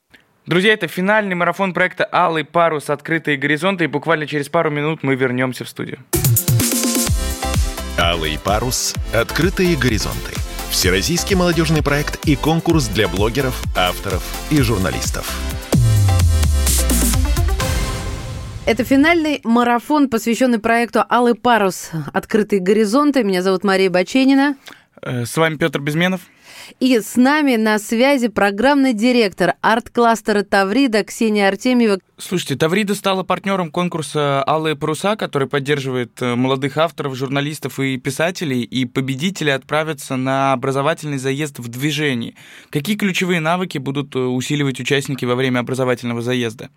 Друзья, 0.44 0.72
это 0.72 0.88
финальный 0.88 1.36
марафон 1.36 1.72
проекта 1.72 2.08
«Алый 2.10 2.44
парус. 2.44 2.90
Открытые 2.90 3.36
горизонты», 3.36 3.84
и 3.84 3.86
буквально 3.86 4.26
через 4.26 4.48
пару 4.48 4.70
минут 4.70 5.04
мы 5.04 5.14
вернемся 5.14 5.64
в 5.64 5.68
студию. 5.68 6.00
«Алый 7.96 8.40
парус. 8.44 8.96
Открытые 9.14 9.76
горизонты». 9.76 10.32
Всероссийский 10.70 11.36
молодежный 11.36 11.82
проект 11.84 12.26
и 12.26 12.34
конкурс 12.34 12.88
для 12.88 13.06
блогеров, 13.06 13.62
авторов 13.76 14.24
и 14.50 14.60
журналистов. 14.62 15.30
Это 18.64 18.85
финальный 18.85 19.40
марафон, 19.42 20.09
посвященный 20.09 20.61
проекту 20.61 21.02
«Алый 21.11 21.35
парус. 21.35 21.90
Открытые 22.12 22.61
горизонты». 22.61 23.25
Меня 23.25 23.42
зовут 23.42 23.64
Мария 23.64 23.90
Баченина. 23.90 24.54
Э, 25.02 25.25
с 25.25 25.37
вами 25.37 25.57
Петр 25.57 25.81
Безменов. 25.81 26.21
И 26.78 27.00
с 27.00 27.16
нами 27.16 27.57
на 27.57 27.81
связи 27.81 28.28
программный 28.28 28.92
директор 28.92 29.54
арт-кластера 29.62 30.42
Таврида 30.42 31.02
Ксения 31.02 31.49
Артемьева. 31.49 31.99
Слушайте, 32.19 32.54
Таврида 32.54 32.95
стала 32.95 33.25
партнером 33.25 33.73
конкурса 33.73 34.45
«Алые 34.47 34.76
паруса», 34.76 35.16
который 35.16 35.49
поддерживает 35.49 36.23
э, 36.23 36.37
молодых 36.37 36.76
авторов, 36.76 37.16
журналистов 37.16 37.81
и 37.81 37.97
писателей, 37.97 38.62
и 38.62 38.85
победители 38.85 39.50
отправятся 39.50 40.14
на 40.14 40.52
образовательный 40.52 41.19
заезд 41.19 41.59
в 41.59 41.66
движении. 41.66 42.37
Какие 42.71 42.95
ключевые 42.95 43.40
навыки 43.40 43.78
будут 43.78 44.14
э, 44.14 44.21
усиливать 44.21 44.78
участники 44.78 45.25
во 45.25 45.35
время 45.35 45.59
образовательного 45.59 46.23
заезда? 46.23 46.71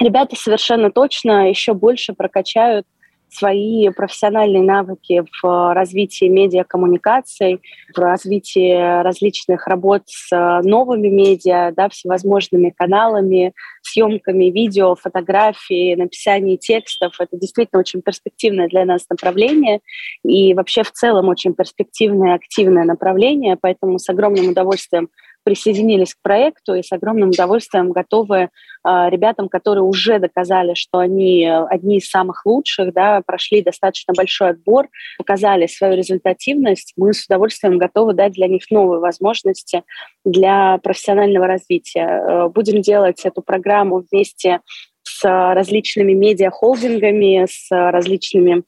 Ребята 0.00 0.36
совершенно 0.36 0.90
точно 0.90 1.48
еще 1.48 1.74
больше 1.74 2.12
прокачают 2.12 2.86
свои 3.30 3.88
профессиональные 3.90 4.62
навыки 4.62 5.22
в 5.42 5.74
развитии 5.74 6.26
медиакоммуникаций, 6.26 7.60
в 7.94 7.98
развитии 7.98 9.02
различных 9.02 9.66
работ 9.66 10.02
с 10.06 10.34
э, 10.34 10.60
новыми 10.62 11.08
медиа, 11.08 11.72
да, 11.76 11.88
всевозможными 11.88 12.70
каналами, 12.70 13.52
съемками 13.82 14.46
видео, 14.46 14.94
фотографий, 14.94 15.94
написанием 15.96 16.58
текстов. 16.58 17.14
Это 17.18 17.36
действительно 17.36 17.80
очень 17.80 18.02
перспективное 18.02 18.68
для 18.68 18.84
нас 18.84 19.06
направление 19.10 19.80
и 20.24 20.54
вообще 20.54 20.82
в 20.82 20.92
целом 20.92 21.28
очень 21.28 21.54
перспективное, 21.54 22.34
активное 22.34 22.84
направление, 22.84 23.58
поэтому 23.60 23.98
с 23.98 24.08
огромным 24.08 24.48
удовольствием 24.48 25.10
присоединились 25.48 26.14
к 26.14 26.18
проекту 26.20 26.74
и 26.74 26.82
с 26.82 26.92
огромным 26.92 27.30
удовольствием 27.30 27.90
готовы 27.90 28.36
э, 28.36 28.48
ребятам, 28.84 29.48
которые 29.48 29.82
уже 29.82 30.18
доказали, 30.18 30.74
что 30.74 30.98
они 30.98 31.46
одни 31.46 31.96
из 31.96 32.10
самых 32.10 32.44
лучших, 32.44 32.92
да, 32.92 33.22
прошли 33.24 33.62
достаточно 33.62 34.12
большой 34.14 34.50
отбор, 34.50 34.88
показали 35.16 35.66
свою 35.66 35.96
результативность, 35.96 36.92
мы 36.98 37.14
с 37.14 37.24
удовольствием 37.24 37.78
готовы 37.78 38.12
дать 38.12 38.32
для 38.32 38.46
них 38.46 38.70
новые 38.70 39.00
возможности 39.00 39.84
для 40.22 40.76
профессионального 40.82 41.46
развития. 41.46 42.06
Э, 42.06 42.48
будем 42.48 42.82
делать 42.82 43.24
эту 43.24 43.40
программу 43.40 44.04
вместе 44.10 44.60
с 45.02 45.24
различными 45.24 46.12
медиа-холдингами, 46.12 47.46
с 47.48 47.70
различными 47.70 48.64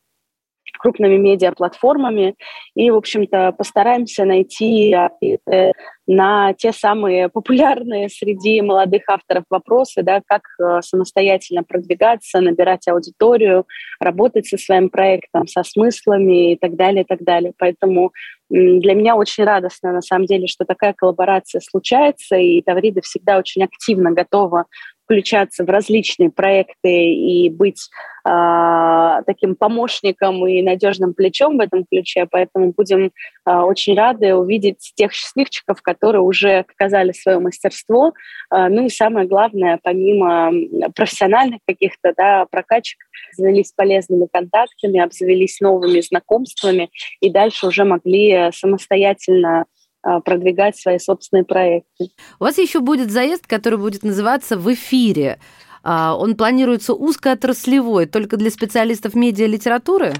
крупными 0.80 1.16
медиаплатформами 1.16 2.34
и, 2.74 2.90
в 2.90 2.96
общем-то, 2.96 3.52
постараемся 3.52 4.24
найти 4.24 4.94
э, 4.94 5.72
на 6.06 6.54
те 6.54 6.72
самые 6.72 7.28
популярные 7.28 8.08
среди 8.08 8.60
молодых 8.62 9.02
авторов 9.08 9.44
вопросы, 9.50 10.02
да, 10.02 10.22
как 10.26 10.42
э, 10.58 10.80
самостоятельно 10.82 11.62
продвигаться, 11.62 12.40
набирать 12.40 12.88
аудиторию, 12.88 13.66
работать 14.00 14.46
со 14.46 14.56
своим 14.56 14.88
проектом, 14.88 15.46
со 15.46 15.62
смыслами 15.62 16.52
и 16.52 16.56
так 16.56 16.76
далее, 16.76 17.02
и 17.02 17.06
так 17.06 17.22
далее. 17.22 17.52
Поэтому 17.58 18.12
для 18.48 18.94
меня 18.94 19.14
очень 19.14 19.44
радостно, 19.44 19.92
на 19.92 20.02
самом 20.02 20.26
деле, 20.26 20.48
что 20.48 20.64
такая 20.64 20.92
коллаборация 20.92 21.60
случается, 21.60 22.36
и 22.36 22.62
Таврида 22.62 23.02
всегда 23.02 23.38
очень 23.38 23.62
активно 23.62 24.10
готова 24.10 24.64
включаться 25.10 25.64
в 25.64 25.68
различные 25.68 26.30
проекты 26.30 26.88
и 26.88 27.50
быть 27.50 27.90
э, 28.24 29.22
таким 29.26 29.56
помощником 29.56 30.46
и 30.46 30.62
надежным 30.62 31.14
плечом 31.14 31.56
в 31.56 31.60
этом 31.60 31.84
ключе. 31.84 32.28
Поэтому 32.30 32.72
будем 32.72 33.06
э, 33.06 33.52
очень 33.52 33.96
рады 33.96 34.36
увидеть 34.36 34.92
тех 34.94 35.12
счастливчиков, 35.12 35.82
которые 35.82 36.22
уже 36.22 36.62
показали 36.62 37.10
свое 37.10 37.40
мастерство. 37.40 38.12
Э, 38.54 38.68
ну 38.68 38.86
и 38.86 38.88
самое 38.88 39.26
главное, 39.26 39.80
помимо 39.82 40.52
профессиональных 40.94 41.58
каких-то 41.66 42.14
да, 42.16 42.46
прокачек, 42.48 43.00
обзавелись 43.32 43.72
полезными 43.72 44.28
контактами, 44.32 45.00
обзавелись 45.00 45.60
новыми 45.60 46.00
знакомствами 46.02 46.88
и 47.20 47.30
дальше 47.30 47.66
уже 47.66 47.82
могли 47.84 48.50
самостоятельно 48.52 49.62
а, 49.62 49.64
продвигать 50.02 50.76
свои 50.76 50.98
собственные 50.98 51.44
проекты. 51.44 52.10
У 52.38 52.44
вас 52.44 52.58
еще 52.58 52.80
будет 52.80 53.10
заезд, 53.10 53.46
который 53.46 53.78
будет 53.78 54.02
называться 54.02 54.56
«В 54.56 54.72
эфире». 54.72 55.38
А, 55.82 56.14
он 56.16 56.36
планируется 56.36 56.92
узкоотраслевой, 56.94 58.06
только 58.06 58.36
для 58.36 58.50
специалистов 58.50 59.14
медиа-литературы? 59.14 60.12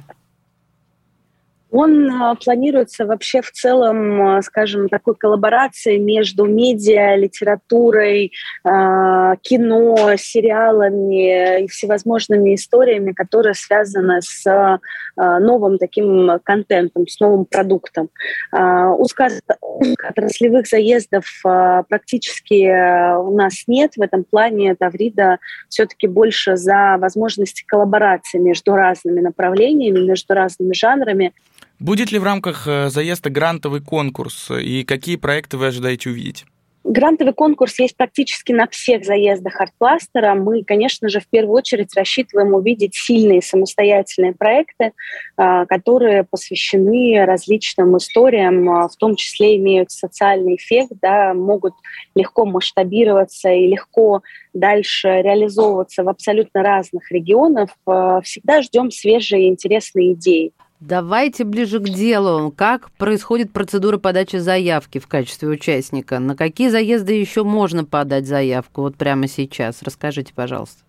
Он 1.72 2.10
а, 2.10 2.34
планируется 2.34 3.06
вообще 3.06 3.42
в 3.42 3.52
целом, 3.52 4.22
а, 4.22 4.42
скажем, 4.42 4.88
такой 4.88 5.14
коллаборацией 5.14 5.98
между 5.98 6.46
медиа, 6.46 7.14
литературой, 7.16 8.32
а, 8.64 9.36
кино, 9.36 10.16
сериалами 10.16 11.62
и 11.62 11.68
всевозможными 11.68 12.56
историями, 12.56 13.12
которые 13.12 13.54
связаны 13.54 14.20
с 14.22 14.80
новым 15.16 15.78
таким 15.78 16.40
контентом, 16.42 17.06
с 17.06 17.20
новым 17.20 17.44
продуктом. 17.44 18.08
Узкоотраслевых 18.52 20.66
заездов 20.66 21.26
практически 21.42 23.14
у 23.16 23.36
нас 23.36 23.64
нет. 23.66 23.92
В 23.96 24.02
этом 24.02 24.24
плане 24.24 24.74
Таврида 24.74 25.38
все-таки 25.68 26.06
больше 26.06 26.56
за 26.56 26.96
возможности 26.98 27.64
коллаборации 27.66 28.38
между 28.38 28.74
разными 28.74 29.20
направлениями, 29.20 30.06
между 30.06 30.32
разными 30.34 30.72
жанрами. 30.72 31.34
Будет 31.80 32.12
ли 32.12 32.18
в 32.18 32.24
рамках 32.24 32.68
э, 32.68 32.90
заезда 32.90 33.30
грантовый 33.30 33.80
конкурс 33.80 34.50
и 34.50 34.84
какие 34.84 35.16
проекты 35.16 35.56
вы 35.56 35.68
ожидаете 35.68 36.10
увидеть? 36.10 36.44
Грантовый 36.84 37.34
конкурс 37.34 37.78
есть 37.78 37.96
практически 37.96 38.52
на 38.52 38.66
всех 38.66 39.04
заездах 39.04 39.60
арт-кластера. 39.60 40.34
Мы, 40.34 40.64
конечно 40.64 41.08
же, 41.08 41.20
в 41.20 41.28
первую 41.28 41.56
очередь 41.56 41.94
рассчитываем 41.94 42.54
увидеть 42.54 42.94
сильные 42.94 43.42
самостоятельные 43.42 44.32
проекты, 44.32 44.92
а, 45.36 45.66
которые 45.66 46.24
посвящены 46.24 47.24
различным 47.24 47.96
историям, 47.96 48.68
а, 48.68 48.88
в 48.88 48.96
том 48.96 49.14
числе 49.14 49.56
имеют 49.56 49.90
социальный 49.90 50.56
эффект, 50.56 50.92
да, 51.00 51.34
могут 51.34 51.74
легко 52.14 52.46
масштабироваться 52.46 53.50
и 53.50 53.66
легко 53.66 54.22
дальше 54.54 55.08
реализовываться 55.22 56.02
в 56.02 56.08
абсолютно 56.08 56.62
разных 56.62 57.10
регионах. 57.10 57.70
А, 57.86 58.22
всегда 58.22 58.62
ждем 58.62 58.90
свежие 58.90 59.48
интересные 59.48 60.14
идеи. 60.14 60.52
Давайте 60.80 61.44
ближе 61.44 61.78
к 61.78 61.82
делу. 61.90 62.50
Как 62.50 62.90
происходит 62.92 63.52
процедура 63.52 63.98
подачи 63.98 64.36
заявки 64.36 64.98
в 64.98 65.06
качестве 65.06 65.48
участника? 65.48 66.18
На 66.18 66.34
какие 66.34 66.68
заезды 66.68 67.12
еще 67.12 67.44
можно 67.44 67.84
подать 67.84 68.26
заявку 68.26 68.80
вот 68.80 68.96
прямо 68.96 69.28
сейчас? 69.28 69.82
Расскажите, 69.82 70.32
пожалуйста. 70.32 70.82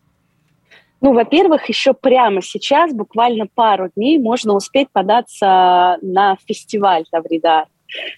Ну, 1.02 1.14
во-первых, 1.14 1.68
еще 1.68 1.94
прямо 1.94 2.42
сейчас, 2.42 2.94
буквально 2.94 3.48
пару 3.54 3.90
дней, 3.94 4.18
можно 4.18 4.54
успеть 4.54 4.90
податься 4.92 5.98
на 6.02 6.38
фестиваль 6.48 7.04
Тавридар. 7.12 7.66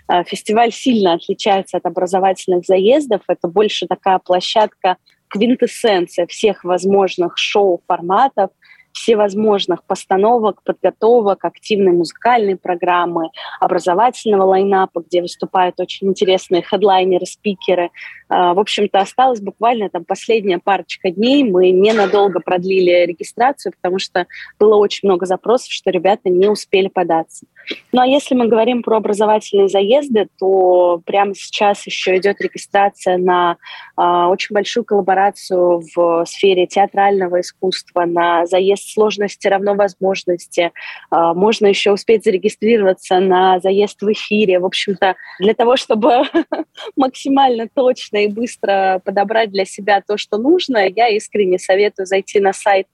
А, 0.06 0.24
фестиваль 0.24 0.72
сильно 0.72 1.14
отличается 1.14 1.78
от 1.78 1.86
образовательных 1.88 2.66
заездов. 2.68 3.22
Это 3.28 3.48
больше 3.48 3.88
такая 3.88 4.20
площадка 4.20 4.98
квинтэссенция 5.28 6.28
всех 6.28 6.64
возможных 6.64 7.36
шоу-форматов– 7.36 8.52
всевозможных 8.94 9.84
постановок, 9.84 10.62
подготовок, 10.64 11.44
активной 11.44 11.92
музыкальной 11.92 12.56
программы, 12.56 13.30
образовательного 13.60 14.44
лайнапа, 14.44 15.02
где 15.02 15.22
выступают 15.22 15.80
очень 15.80 16.08
интересные 16.08 16.62
хедлайнеры, 16.62 17.26
спикеры. 17.26 17.90
А, 18.30 18.54
в 18.54 18.60
общем-то, 18.60 19.00
осталось 19.00 19.42
буквально 19.42 19.90
там 19.90 20.06
последняя 20.06 20.60
парочка 20.60 21.10
дней. 21.12 21.44
Мы 21.44 21.72
ненадолго 21.72 22.40
продлили 22.40 23.06
регистрацию, 23.06 23.74
потому 23.74 24.00
что 24.00 24.28
было 24.60 24.76
очень 24.76 25.08
много 25.10 25.26
запросов, 25.26 25.72
что 25.72 25.90
ребята 25.90 26.30
не 26.30 26.48
успели 26.48 26.88
податься. 26.88 27.46
Ну 27.92 28.02
а 28.02 28.08
если 28.08 28.36
мы 28.36 28.48
говорим 28.48 28.84
про 28.84 28.98
образовательные 28.98 29.70
заезды, 29.70 30.28
то 30.38 31.02
прямо 31.06 31.34
сейчас 31.34 31.86
еще 31.86 32.18
идет 32.18 32.42
регистрация 32.42 33.18
на 33.18 33.58
э, 33.98 34.02
очень 34.02 34.54
большую 34.54 34.84
коллаборацию 34.84 35.82
в 35.96 36.26
сфере 36.26 36.68
театрального 36.68 37.40
искусства, 37.40 38.06
на 38.06 38.46
заезд 38.46 38.83
сложности 38.92 39.48
равно 39.48 39.76
возможности. 39.76 40.72
Э, 41.12 41.34
можно 41.34 41.68
еще 41.68 41.92
успеть 41.92 42.24
зарегистрироваться 42.24 43.20
на 43.20 43.60
заезд 43.60 44.02
в 44.02 44.12
эфире. 44.12 44.60
В 44.60 44.66
общем-то, 44.66 45.16
для 45.40 45.54
того, 45.54 45.78
чтобы 45.78 46.24
максимально 46.96 47.68
точно 47.74 48.26
и 48.26 48.28
быстро 48.28 49.02
подобрать 49.04 49.52
для 49.52 49.66
себя 49.66 50.02
то, 50.06 50.18
что 50.18 50.38
нужно, 50.38 50.88
я 50.88 51.10
искренне 51.10 51.60
советую 51.60 52.06
зайти 52.06 52.40
на 52.40 52.54
сайт 52.54 52.88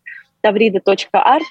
tavrida.art, 0.45 1.41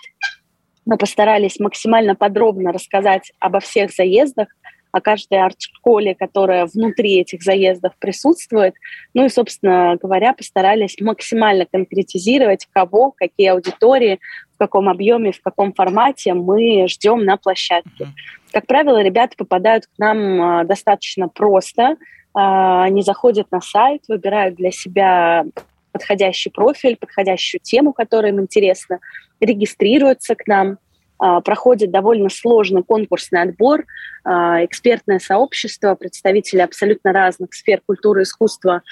мы 0.86 0.96
постарались 0.96 1.60
максимально 1.60 2.14
подробно 2.14 2.72
рассказать 2.72 3.32
обо 3.40 3.60
всех 3.60 3.92
заездах, 3.92 4.48
о 4.90 5.00
каждой 5.00 5.40
арт-школе, 5.40 6.14
которая 6.14 6.66
внутри 6.66 7.20
этих 7.20 7.42
заездов 7.42 7.92
присутствует. 7.98 8.74
Ну 9.14 9.26
и, 9.26 9.28
собственно 9.28 9.96
говоря, 10.00 10.32
постарались 10.32 10.96
максимально 11.00 11.66
конкретизировать, 11.66 12.66
кого, 12.72 13.12
какие 13.12 13.48
аудитории, 13.48 14.18
в 14.54 14.58
каком 14.58 14.88
объеме, 14.88 15.32
в 15.32 15.40
каком 15.40 15.72
формате 15.72 16.34
мы 16.34 16.88
ждем 16.88 17.24
на 17.24 17.36
площадке. 17.36 18.08
Как 18.52 18.66
правило, 18.66 19.02
ребята 19.02 19.34
попадают 19.36 19.86
к 19.86 19.98
нам 19.98 20.40
а, 20.40 20.64
достаточно 20.64 21.28
просто. 21.28 21.96
А, 22.34 22.84
они 22.84 23.02
заходят 23.02 23.50
на 23.50 23.60
сайт, 23.60 24.02
выбирают 24.08 24.56
для 24.56 24.70
себя 24.70 25.44
подходящий 25.92 26.50
профиль, 26.50 26.96
подходящую 26.96 27.60
тему, 27.60 27.92
которая 27.92 28.32
им 28.32 28.40
интересна, 28.40 29.00
регистрируются 29.40 30.34
к 30.34 30.46
нам, 30.46 30.72
а, 30.72 30.76
проходит 31.18 31.90
довольно 31.90 32.28
сложный 32.28 32.82
конкурсный 32.82 33.42
отбор, 33.42 33.84
а, 34.24 34.64
экспертное 34.64 35.18
сообщество, 35.18 35.94
представители 35.94 36.60
абсолютно 36.60 37.12
разных 37.12 37.54
сфер 37.54 37.80
культуры 37.86 38.20
и 38.20 38.24
искусства 38.24 38.82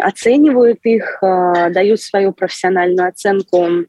оценивают 0.00 0.78
их, 0.84 1.18
а, 1.22 1.70
дают 1.70 2.00
свою 2.00 2.32
профессиональную 2.32 3.08
оценку 3.08 3.86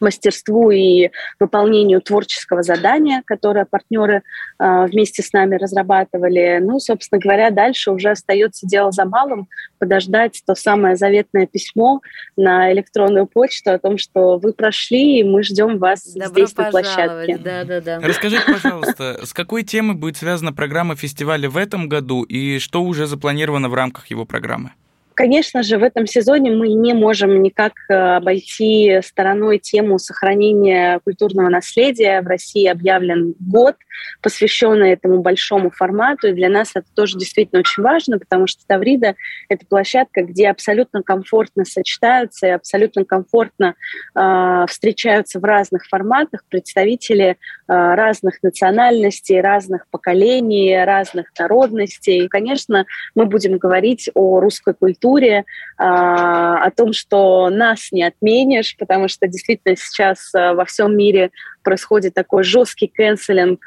мастерству 0.00 0.70
и 0.70 1.10
выполнению 1.40 2.00
творческого 2.00 2.62
задания, 2.62 3.22
которое 3.26 3.64
партнеры 3.64 4.22
э, 4.58 4.86
вместе 4.86 5.22
с 5.22 5.32
нами 5.32 5.56
разрабатывали. 5.56 6.58
Ну, 6.60 6.78
собственно 6.78 7.20
говоря, 7.20 7.50
дальше 7.50 7.90
уже 7.90 8.10
остается 8.10 8.66
дело 8.66 8.92
за 8.92 9.04
малым 9.04 9.48
подождать 9.78 10.42
то 10.46 10.54
самое 10.54 10.96
заветное 10.96 11.46
письмо 11.46 12.00
на 12.36 12.72
электронную 12.72 13.26
почту 13.26 13.72
о 13.72 13.78
том, 13.78 13.98
что 13.98 14.38
вы 14.38 14.52
прошли, 14.52 15.20
и 15.20 15.24
мы 15.24 15.42
ждем 15.42 15.78
вас 15.78 16.04
Добро 16.06 16.28
здесь 16.28 16.56
на 16.56 16.70
площадке. 16.70 17.38
Да, 17.38 17.64
да, 17.64 17.80
да. 17.80 18.00
Расскажите, 18.00 18.42
пожалуйста, 18.52 19.20
с 19.24 19.32
какой 19.32 19.62
темой 19.62 19.96
будет 19.96 20.16
связана 20.16 20.52
программа 20.52 20.96
фестиваля 20.96 21.48
в 21.48 21.56
этом 21.56 21.88
году 21.88 22.22
и 22.22 22.58
что 22.58 22.82
уже 22.82 23.06
запланировано 23.06 23.68
в 23.68 23.74
рамках 23.74 24.06
его 24.08 24.24
программы? 24.24 24.72
Конечно 25.14 25.62
же, 25.62 25.78
в 25.78 25.84
этом 25.84 26.06
сезоне 26.06 26.50
мы 26.50 26.70
не 26.70 26.92
можем 26.92 27.40
никак 27.40 27.72
э, 27.88 27.94
обойти 27.94 29.00
стороной 29.04 29.58
тему 29.60 30.00
сохранения 30.00 30.98
культурного 31.04 31.48
наследия. 31.48 32.20
В 32.20 32.26
России 32.26 32.66
объявлен 32.66 33.34
год, 33.38 33.76
посвященный 34.22 34.90
этому 34.90 35.22
большому 35.22 35.70
формату, 35.70 36.28
и 36.28 36.32
для 36.32 36.48
нас 36.48 36.72
это 36.74 36.86
тоже 36.96 37.16
действительно 37.16 37.60
очень 37.60 37.84
важно, 37.84 38.18
потому 38.18 38.48
что 38.48 38.66
Таврида— 38.66 39.14
это 39.48 39.64
площадка, 39.66 40.22
где 40.22 40.48
абсолютно 40.48 41.04
комфортно 41.04 41.64
сочетаются 41.64 42.48
и 42.48 42.50
абсолютно 42.50 43.04
комфортно 43.04 43.76
э, 44.16 44.66
встречаются 44.68 45.38
в 45.38 45.44
разных 45.44 45.86
форматах 45.86 46.42
представители 46.48 47.24
э, 47.24 47.36
разных 47.68 48.42
национальностей, 48.42 49.40
разных 49.40 49.86
поколений, 49.92 50.76
разных 50.84 51.26
народностей. 51.38 52.24
И, 52.24 52.28
конечно, 52.28 52.84
мы 53.14 53.26
будем 53.26 53.58
говорить 53.58 54.10
о 54.14 54.40
русской 54.40 54.74
культуре, 54.74 55.03
культуре, 55.04 55.44
а, 55.76 56.64
о 56.64 56.70
том, 56.70 56.92
что 56.92 57.50
нас 57.50 57.92
не 57.92 58.02
отменишь, 58.02 58.76
потому 58.78 59.08
что 59.08 59.26
действительно 59.26 59.76
сейчас 59.76 60.34
а, 60.34 60.54
во 60.54 60.64
всем 60.64 60.96
мире 60.96 61.30
происходит 61.62 62.14
такой 62.14 62.44
жесткий 62.44 62.88
канцелинг 62.88 63.60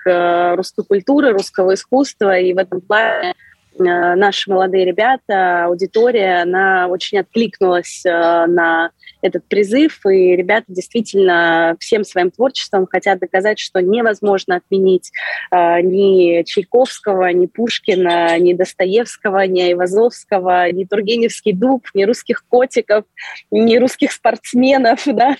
русской 0.56 0.86
культуры, 0.86 1.32
русского 1.32 1.74
искусства, 1.74 2.38
и 2.38 2.54
в 2.54 2.58
этом 2.58 2.82
плане 2.82 3.34
наши 3.80 4.50
молодые 4.50 4.86
ребята, 4.86 5.66
аудитория, 5.66 6.42
она 6.42 6.88
очень 6.88 7.20
откликнулась 7.20 8.04
на 8.06 8.92
этот 9.22 9.48
призыв, 9.48 10.06
и 10.06 10.36
ребята 10.36 10.66
действительно 10.68 11.76
всем 11.80 12.04
своим 12.04 12.32
творчеством 12.32 12.88
хотят 12.88 13.20
доказать, 13.20 13.60
что 13.60 13.82
невозможно 13.82 14.58
отменить 14.58 15.12
э, 15.52 15.82
ни 15.82 16.44
Чайковского, 16.44 17.28
ни 17.30 17.48
Пушкина, 17.48 18.38
ни 18.40 18.54
Достоевского, 18.54 19.46
ни 19.48 19.62
Айвазовского, 19.62 20.72
ни 20.72 20.86
Тургеневский 20.86 21.54
дуб, 21.54 21.88
ни 21.94 22.04
русских 22.04 22.46
котиков, 22.48 23.06
ни 23.52 23.78
русских 23.78 24.12
спортсменов, 24.12 25.04
да. 25.06 25.36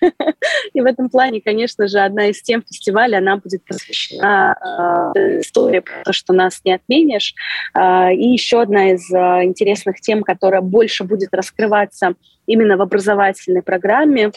И 0.74 0.82
в 0.82 0.86
этом 0.86 1.10
плане, 1.10 1.42
конечно 1.42 1.88
же, 1.88 2.00
одна 2.00 2.28
из 2.28 2.42
тем 2.42 2.64
фестиваля, 2.64 3.18
она 3.18 3.38
будет 3.38 3.64
посвящена 3.66 5.14
э, 5.16 5.42
истории 5.42 5.80
про 5.80 6.04
то, 6.04 6.14
что 6.14 6.34
нас 6.34 6.62
не 6.66 6.74
отменишь. 6.74 7.34
Э, 7.76 8.10
и 8.28 8.34
еще 8.34 8.62
одна 8.62 8.92
из 8.92 9.10
э, 9.12 9.44
интересных 9.44 10.02
тем, 10.02 10.22
которая 10.22 10.62
больше 10.62 11.06
будет 11.06 11.34
раскрываться 11.34 12.16
именно 12.46 12.76
в 12.76 12.82
образовательной 12.82 13.62
программе, 13.62 14.32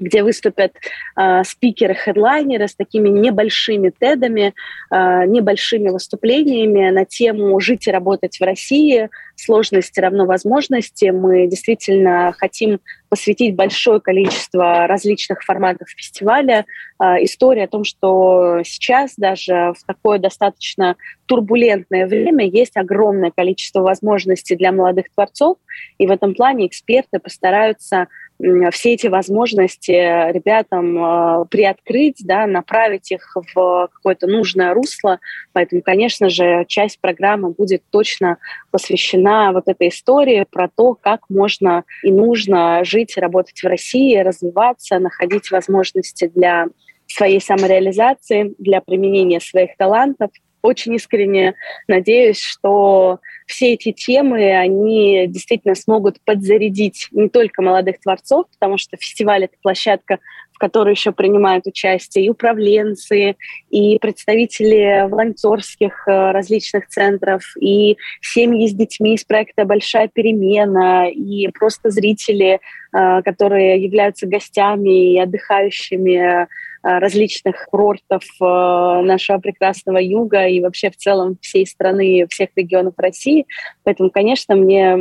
где 0.00 0.22
выступят 0.22 0.72
э, 1.16 1.42
спикеры, 1.44 1.94
хедлайнеры 1.94 2.68
с 2.68 2.74
такими 2.74 3.08
небольшими 3.08 3.90
тедами, 3.90 4.54
э, 4.90 5.26
небольшими 5.26 5.88
выступлениями 5.88 6.90
на 6.90 7.04
тему 7.04 7.58
«Жить 7.60 7.86
и 7.86 7.90
работать 7.90 8.38
в 8.38 8.42
России», 8.42 9.08
сложности 9.36 10.00
равно 10.00 10.26
возможности. 10.26 11.10
Мы 11.10 11.46
действительно 11.46 12.34
хотим 12.36 12.80
посвятить 13.08 13.54
большое 13.54 14.00
количество 14.00 14.86
различных 14.86 15.42
форматов 15.42 15.88
фестиваля. 15.88 16.64
Э, 17.00 17.22
история 17.22 17.64
о 17.64 17.68
том, 17.68 17.84
что 17.84 18.60
сейчас 18.64 19.14
даже 19.16 19.72
в 19.78 19.84
такое 19.86 20.18
достаточно 20.18 20.96
турбулентное 21.26 22.06
время 22.06 22.46
есть 22.48 22.76
огромное 22.76 23.30
количество 23.30 23.80
возможностей 23.80 24.56
для 24.56 24.72
молодых 24.72 25.06
творцов, 25.14 25.58
и 25.98 26.06
в 26.06 26.10
этом 26.10 26.34
плане 26.34 26.66
эксперты 26.66 27.18
постараются 27.18 28.08
все 28.38 28.94
эти 28.94 29.06
возможности 29.06 29.90
ребятам 29.90 30.98
э, 30.98 31.44
приоткрыть, 31.46 32.22
да, 32.24 32.46
направить 32.46 33.10
их 33.10 33.36
в 33.54 33.88
какое-то 33.92 34.26
нужное 34.26 34.74
русло. 34.74 35.20
Поэтому, 35.52 35.82
конечно 35.82 36.28
же, 36.28 36.64
часть 36.68 37.00
программы 37.00 37.50
будет 37.50 37.82
точно 37.90 38.38
посвящена 38.70 39.52
вот 39.52 39.68
этой 39.68 39.88
истории 39.88 40.46
про 40.50 40.68
то, 40.68 40.94
как 40.94 41.20
можно 41.28 41.84
и 42.02 42.12
нужно 42.12 42.84
жить 42.84 43.16
и 43.16 43.20
работать 43.20 43.58
в 43.60 43.66
России, 43.66 44.18
развиваться, 44.18 44.98
находить 44.98 45.50
возможности 45.50 46.30
для 46.34 46.66
своей 47.06 47.40
самореализации, 47.40 48.54
для 48.58 48.80
применения 48.80 49.40
своих 49.40 49.76
талантов– 49.76 50.30
очень 50.66 50.94
искренне 50.94 51.54
надеюсь, 51.88 52.40
что 52.40 53.20
все 53.46 53.74
эти 53.74 53.92
темы, 53.92 54.56
они 54.56 55.26
действительно 55.28 55.74
смогут 55.74 56.18
подзарядить 56.24 57.08
не 57.12 57.28
только 57.28 57.62
молодых 57.62 58.00
творцов, 58.00 58.46
потому 58.52 58.76
что 58.76 58.96
фестиваль— 58.96 59.44
это 59.46 59.54
площадка, 59.62 60.18
в 60.56 60.58
которой 60.58 60.94
еще 60.94 61.12
принимают 61.12 61.66
участие 61.66 62.24
и 62.24 62.30
управленцы, 62.30 63.36
и 63.70 63.98
представители 63.98 65.06
волонтерских 65.08 66.08
э, 66.08 66.30
различных 66.30 66.88
центров, 66.88 67.42
и 67.60 67.98
семьи 68.22 68.66
с 68.66 68.72
детьми 68.72 69.14
из 69.14 69.24
проекта 69.24 69.66
«Большая 69.66 70.08
перемена», 70.08 71.10
и 71.10 71.48
просто 71.48 71.90
зрители, 71.90 72.58
э, 72.92 73.22
которые 73.22 73.82
являются 73.82 74.26
гостями 74.26 75.12
и 75.12 75.20
отдыхающими 75.20 76.48
различных 76.86 77.66
курортов 77.70 78.22
э, 78.40 78.44
нашего 78.44 79.38
прекрасного 79.38 79.98
юга 79.98 80.46
и 80.46 80.60
вообще 80.60 80.90
в 80.90 80.96
целом 80.96 81.36
всей 81.40 81.66
страны, 81.66 82.26
всех 82.30 82.50
регионов 82.54 82.94
России. 82.96 83.46
Поэтому, 83.82 84.10
конечно, 84.10 84.54
мне 84.54 84.94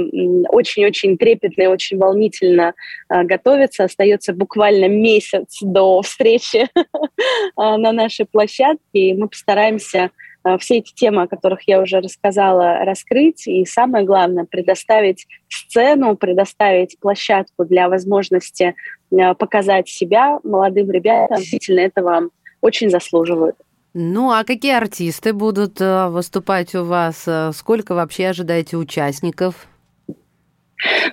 очень-очень 0.50 1.17
трепетно 1.17 1.62
и 1.63 1.67
очень 1.67 1.98
волнительно 1.98 2.74
э, 3.10 3.24
готовиться. 3.24 3.84
Остается 3.84 4.34
буквально 4.34 4.88
месяц 4.88 5.60
до 5.62 6.02
встречи 6.02 6.67
на 7.56 7.91
нашей 7.91 8.26
площадке, 8.26 8.80
и 8.93 9.13
мы 9.13 9.28
постараемся 9.28 10.10
все 10.60 10.77
эти 10.77 10.93
темы, 10.93 11.23
о 11.23 11.27
которых 11.27 11.67
я 11.67 11.81
уже 11.81 11.99
рассказала, 11.99 12.86
раскрыть. 12.86 13.47
И 13.47 13.65
самое 13.65 14.05
главное, 14.05 14.45
предоставить 14.45 15.27
сцену, 15.49 16.15
предоставить 16.15 16.99
площадку 16.99 17.65
для 17.65 17.89
возможности 17.89 18.75
Э, 19.12 19.34
показать 19.36 19.88
себя 19.88 20.39
молодым 20.43 20.91
ребятам. 20.91 21.38
Действительно, 21.38 21.81
этого 21.81 22.29
очень 22.62 22.89
заслуживают. 22.89 23.55
Ну, 23.93 24.31
а 24.31 24.43
какие 24.43 24.73
артисты 24.73 25.34
будут 25.34 25.79
э, 25.79 26.08
выступать 26.10 26.75
у 26.75 26.84
вас? 26.84 27.23
Э, 27.27 27.51
сколько 27.53 27.95
вообще 27.95 28.27
ожидаете 28.27 28.77
участников? 28.77 29.67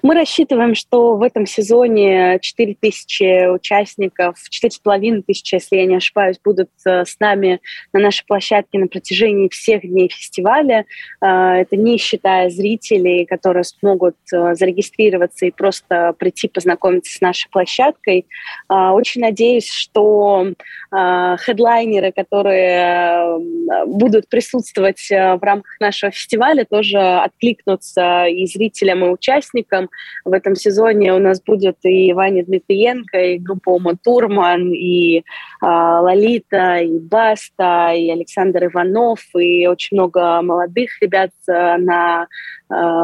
Мы 0.02 0.14
рассчитываем, 0.14 0.74
что 0.74 1.16
в 1.16 1.22
этом 1.22 1.46
сезоне 1.46 2.38
4 2.40 2.76
тысячи 2.80 3.48
участников, 3.48 4.36
4,5 4.50 5.22
тысячи, 5.22 5.54
если 5.54 5.76
я 5.76 5.86
не 5.86 5.96
ошибаюсь, 5.96 6.36
будут 6.42 6.70
э, 6.86 7.04
с 7.04 7.18
нами 7.20 7.60
на 7.92 8.00
нашей 8.00 8.24
площадке 8.26 8.78
на 8.78 8.86
протяжении 8.88 9.48
всех 9.48 9.82
дней 9.82 10.08
фестиваля. 10.08 10.84
Э, 11.20 11.60
это 11.60 11.76
не 11.76 11.98
считая 11.98 12.50
зрителей, 12.50 13.26
которые 13.26 13.64
смогут 13.64 14.16
э, 14.32 14.54
зарегистрироваться 14.54 15.46
и 15.46 15.50
просто 15.50 16.14
прийти 16.18 16.48
познакомиться 16.48 17.16
с 17.16 17.20
нашей 17.20 17.48
площадкой. 17.50 18.26
Очень 18.68 19.22
надеюсь, 19.22 19.70
что 19.70 20.46
хедлайнеры, 20.90 22.12
которые 22.12 23.38
будут 23.86 24.28
присутствовать 24.28 25.08
в 25.08 25.38
рамках 25.40 25.80
нашего 25.80 26.12
фестиваля, 26.12 26.64
тоже 26.64 26.98
откликнутся 26.98 28.26
и 28.26 28.46
зрителям, 28.46 29.04
и 29.04 29.08
участникам 29.08 29.61
участникам. 29.62 29.90
В 30.24 30.32
этом 30.32 30.54
сезоне 30.54 31.14
у 31.14 31.18
нас 31.18 31.42
будет 31.42 31.76
и 31.82 32.12
Ваня 32.12 32.44
Дмитриенко, 32.44 33.18
и 33.18 33.38
группа 33.38 33.70
Ума 33.70 33.94
Турман, 34.02 34.72
и 34.72 35.18
э, 35.18 35.22
Лолита, 35.60 36.78
и 36.78 36.98
Баста, 36.98 37.92
и 37.94 38.10
Александр 38.10 38.66
Иванов, 38.66 39.20
и 39.38 39.66
очень 39.66 39.96
много 39.96 40.42
молодых 40.42 40.90
ребят 41.00 41.30
э, 41.48 41.76
на 41.78 42.26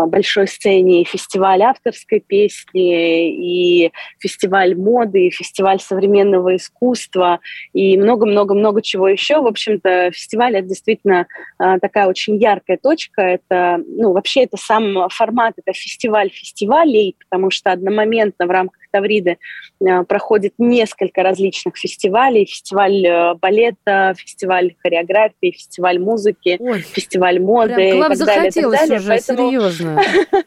большой 0.07 0.49
сцене 0.49 1.03
и 1.03 1.05
фестиваль 1.05 1.63
авторской 1.63 2.21
песни, 2.21 3.85
и 3.85 3.93
фестиваль 4.19 4.75
моды, 4.75 5.27
и 5.27 5.31
фестиваль 5.31 5.81
современного 5.81 6.57
искусства, 6.57 7.41
и 7.73 7.97
много-много-много 7.99 8.83
чего 8.83 9.09
еще. 9.09 9.41
В 9.41 9.47
общем-то, 9.47 10.11
фестиваль— 10.13 10.57
это 10.57 10.69
действительно 10.69 11.27
э, 11.59 11.79
такая 11.81 12.09
очень 12.09 12.37
яркая 12.37 12.79
точка. 12.83 13.23
Это, 13.23 13.81
ну, 13.87 14.13
вообще 14.13 14.45
это 14.45 14.57
сам 14.57 15.09
формат, 15.11 15.55
это 15.57 15.73
фестиваль 15.73 16.31
фестивалей, 16.31 17.17
потому 17.19 17.51
что 17.51 17.73
одномоментно 17.73 18.47
в 18.47 18.51
рамках 18.51 18.81
Тавриды 18.91 19.39
э, 19.81 20.05
проходит 20.05 20.55
несколько 20.59 21.23
различных 21.23 21.77
фестивалей. 21.77 22.47
Фестиваль 22.47 23.07
э, 23.07 23.35
балета, 23.35 24.15
фестиваль 24.17 24.75
хореографии, 24.83 25.51
фестиваль 25.51 25.99
музыки, 25.99 26.57
Ой, 26.59 26.81
фестиваль 26.81 27.41
моды 27.41 27.75
прям 27.75 27.99
к 27.99 28.03
вам 28.03 28.13
и 28.13 28.17
так 28.17 28.27
далее. 28.27 28.51
захотелось 28.51 28.79
так 28.81 28.89
далее. 28.89 29.01
уже, 29.01 29.09
Поэтому... 29.09 29.49
серьезно. 29.49 29.58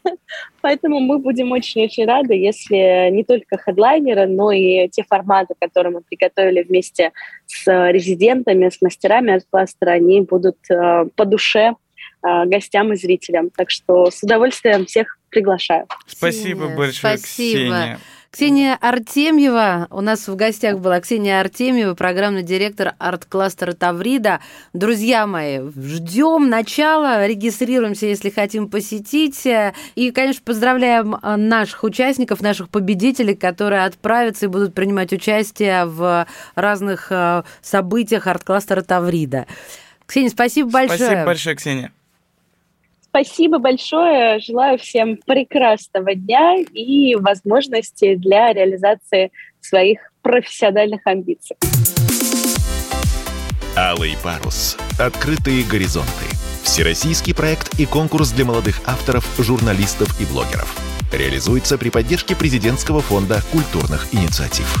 Поэтому 0.60 1.00
мы 1.00 1.18
будем 1.18 1.52
очень-очень 1.52 2.06
рады, 2.06 2.34
если 2.34 3.10
не 3.10 3.24
только 3.24 3.58
хедлайнеры, 3.58 4.26
но 4.26 4.50
и 4.52 4.88
те 4.88 5.04
форматы, 5.08 5.54
которые 5.60 5.92
мы 5.92 6.00
приготовили 6.02 6.62
вместе 6.62 7.12
с 7.46 7.66
резидентами, 7.90 8.68
с 8.68 8.80
мастерами 8.80 9.34
от 9.34 9.44
кластера, 9.50 9.90
они 9.90 10.22
будут 10.22 10.56
э, 10.70 11.06
по 11.16 11.24
душе 11.24 11.74
гостям 12.22 12.92
и 12.92 12.96
зрителям. 12.96 13.50
Так 13.50 13.70
что 13.70 14.10
с 14.10 14.22
удовольствием 14.22 14.86
всех 14.86 15.18
приглашаю. 15.30 15.86
Спасибо 16.06 16.68
большое, 16.68 17.18
Спасибо. 17.18 17.58
Ксения. 17.58 17.98
Ксения 18.30 18.78
Артемьева 18.80 19.88
у 19.90 20.00
нас 20.00 20.26
в 20.26 20.34
гостях 20.36 20.78
была. 20.78 21.00
Ксения 21.00 21.38
Артемьева, 21.38 21.92
программный 21.94 22.42
директор 22.42 22.94
арт-кластера 22.98 23.72
Таврида. 23.74 24.40
Друзья 24.72 25.26
мои, 25.26 25.60
ждем 25.76 26.48
начала, 26.48 27.26
регистрируемся, 27.26 28.06
если 28.06 28.30
хотим 28.30 28.70
посетить. 28.70 29.46
И, 29.96 30.10
конечно, 30.12 30.40
поздравляем 30.46 31.14
наших 31.22 31.84
участников, 31.84 32.40
наших 32.40 32.70
победителей, 32.70 33.34
которые 33.34 33.84
отправятся 33.84 34.46
и 34.46 34.48
будут 34.48 34.72
принимать 34.72 35.12
участие 35.12 35.84
в 35.84 36.26
разных 36.54 37.08
э, 37.10 37.42
событиях 37.60 38.26
арт-кластера 38.26 38.80
Таврида. 38.80 39.46
Ксения, 40.06 40.30
спасибо 40.30 40.70
большое. 40.70 40.98
Спасибо 40.98 41.24
большое, 41.26 41.56
Ксения. 41.56 41.92
Спасибо 43.12 43.58
большое. 43.58 44.38
Желаю 44.40 44.78
всем 44.78 45.18
прекрасного 45.26 46.14
дня 46.14 46.56
и 46.72 47.14
возможности 47.14 48.14
для 48.14 48.54
реализации 48.54 49.30
своих 49.60 49.98
профессиональных 50.22 51.02
амбиций. 51.04 51.56
Алый 53.76 54.12
парус. 54.24 54.78
Открытые 54.98 55.62
горизонты. 55.70 56.24
Всероссийский 56.62 57.34
проект 57.34 57.78
и 57.78 57.84
конкурс 57.84 58.32
для 58.32 58.46
молодых 58.46 58.80
авторов, 58.86 59.26
журналистов 59.38 60.18
и 60.18 60.24
блогеров. 60.24 60.74
Реализуется 61.12 61.76
при 61.76 61.90
поддержке 61.90 62.34
президентского 62.34 63.02
фонда 63.02 63.42
культурных 63.52 64.08
инициатив. 64.14 64.74